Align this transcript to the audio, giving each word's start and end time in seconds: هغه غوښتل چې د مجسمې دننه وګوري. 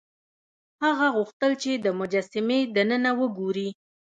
هغه 0.83 1.07
غوښتل 1.15 1.51
چې 1.61 1.71
د 1.75 1.87
مجسمې 1.99 2.59
دننه 2.75 3.11
وګوري. 3.19 3.69